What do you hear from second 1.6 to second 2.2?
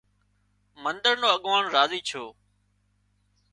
راضي